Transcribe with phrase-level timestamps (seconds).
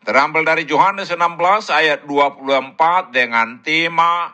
[0.00, 4.32] Terambil dari Yohanes 16 ayat 24 dengan tema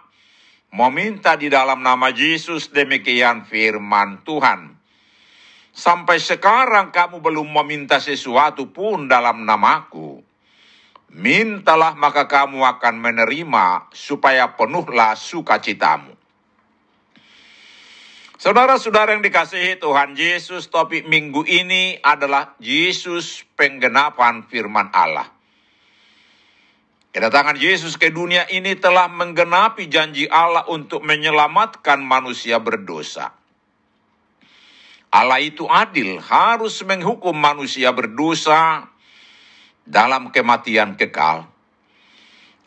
[0.70, 4.78] meminta di dalam nama Yesus demikian firman Tuhan.
[5.74, 10.22] Sampai sekarang kamu belum meminta sesuatu pun dalam namaku.
[11.18, 16.14] Mintalah maka kamu akan menerima supaya penuhlah sukacitamu.
[18.38, 25.35] Saudara-saudara yang dikasihi Tuhan Yesus, topik minggu ini adalah Yesus penggenapan firman Allah.
[27.16, 33.32] Kedatangan Yesus ke dunia ini telah menggenapi janji Allah untuk menyelamatkan manusia berdosa.
[35.08, 38.84] Allah itu adil, harus menghukum manusia berdosa
[39.88, 41.48] dalam kematian kekal.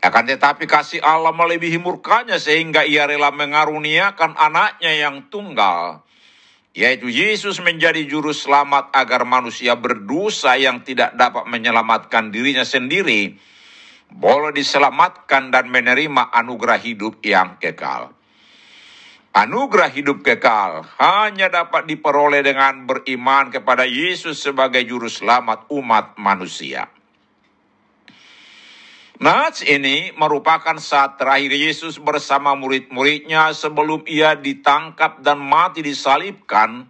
[0.02, 6.02] Akan tetapi kasih Allah melebihi murkanya sehingga ia rela mengaruniakan anaknya yang tunggal,
[6.74, 13.38] yaitu Yesus menjadi juru selamat agar manusia berdosa yang tidak dapat menyelamatkan dirinya sendiri,
[14.09, 18.14] boleh diselamatkan dan menerima anugerah hidup yang kekal.
[19.30, 26.90] Anugerah hidup kekal hanya dapat diperoleh dengan beriman kepada Yesus sebagai juru selamat umat manusia.
[29.19, 36.88] Nats ini merupakan saat terakhir Yesus bersama murid-muridnya sebelum ia ditangkap dan mati disalibkan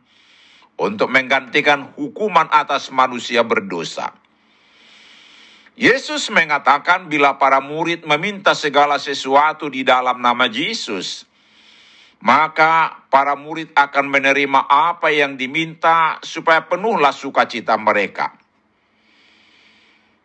[0.78, 4.16] untuk menggantikan hukuman atas manusia berdosa.
[5.79, 11.23] Yesus mengatakan bila para murid meminta segala sesuatu di dalam nama Yesus,
[12.19, 18.35] maka para murid akan menerima apa yang diminta supaya penuhlah sukacita mereka.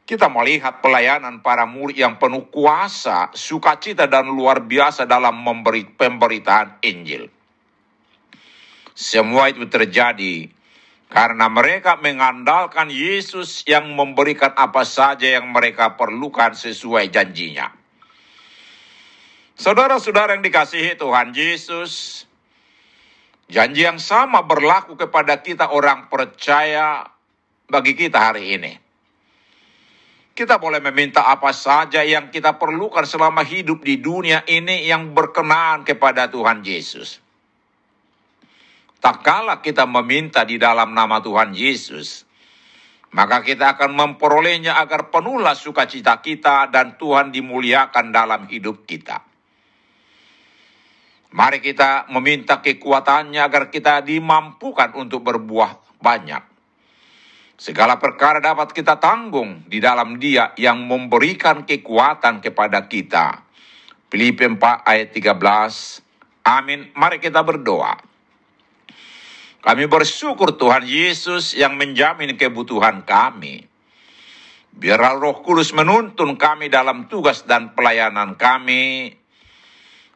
[0.03, 6.83] Kita melihat pelayanan para murid yang penuh kuasa, sukacita dan luar biasa dalam memberi pemberitaan
[6.83, 7.31] Injil.
[8.91, 10.51] Semua itu terjadi
[11.15, 17.71] karena mereka mengandalkan Yesus yang memberikan apa saja yang mereka perlukan sesuai janjinya.
[19.55, 22.27] Saudara-saudara yang dikasihi Tuhan Yesus,
[23.47, 27.07] janji yang sama berlaku kepada kita orang percaya
[27.71, 28.73] bagi kita hari ini.
[30.35, 35.87] Kita boleh meminta apa saja yang kita perlukan selama hidup di dunia ini yang berkenaan
[35.87, 37.24] kepada Tuhan Yesus.
[39.05, 42.25] Tak kala kita meminta di dalam nama Tuhan Yesus,
[43.13, 49.21] maka kita akan memperolehnya agar penuhlah sukacita kita dan Tuhan dimuliakan dalam hidup kita.
[51.37, 56.41] Mari kita meminta kekuatannya agar kita dimampukan untuk berbuah banyak.
[57.61, 63.45] Segala perkara dapat kita tanggung di dalam dia yang memberikan kekuatan kepada kita.
[64.09, 66.49] Filipi 4 ayat 13.
[66.49, 66.89] Amin.
[66.97, 68.14] Mari kita berdoa.
[69.65, 73.65] Kami bersyukur Tuhan Yesus yang menjamin kebutuhan kami.
[74.77, 79.17] Biarlah roh kudus menuntun kami dalam tugas dan pelayanan kami,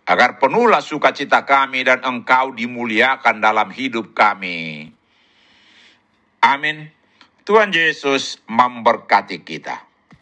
[0.04, 4.92] agar penuhlah sukacita kami dan engkau dimuliakan dalam hidup kami.
[6.44, 6.92] Amin.
[7.48, 9.87] Tuhan Yesus memberkati kita.